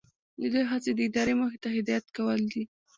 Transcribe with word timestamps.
د 0.39 0.41
دوی 0.51 0.63
هڅې 0.71 0.91
د 0.95 0.99
ادارې 1.07 1.33
موخې 1.39 1.57
ته 1.63 1.69
هدایت 1.77 2.05
کول 2.17 2.41
دي. 2.51 2.63